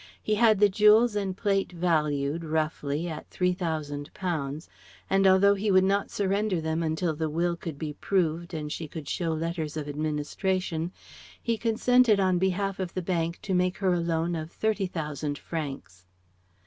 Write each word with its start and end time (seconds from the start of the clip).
He 0.19 0.33
had 0.33 0.59
the 0.59 0.67
jewels 0.67 1.15
and 1.15 1.37
plate 1.37 1.71
valued 1.71 2.43
roughly 2.43 3.07
at 3.07 3.29
£3,000; 3.29 4.67
and 5.11 5.27
although 5.27 5.53
he 5.53 5.69
would 5.69 5.83
not 5.83 6.09
surrender 6.09 6.59
them 6.59 6.95
till 6.95 7.15
the 7.15 7.29
will 7.29 7.55
could 7.55 7.77
be 7.77 7.93
proved 7.93 8.51
and 8.55 8.71
she 8.71 8.87
could 8.87 9.07
show 9.07 9.31
letters 9.31 9.77
of 9.77 9.87
administration, 9.87 10.91
he 11.39 11.55
consented 11.55 12.19
on 12.19 12.39
behalf 12.39 12.79
of 12.79 12.95
the 12.95 13.03
bank 13.03 13.39
to 13.43 13.53
make 13.53 13.77
her 13.77 13.93
a 13.93 13.99
loan 13.99 14.35
of 14.35 14.49
30,000 14.51 15.37
francs. 15.37 16.07